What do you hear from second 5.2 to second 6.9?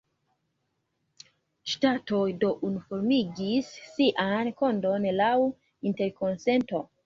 laŭ interkonsento.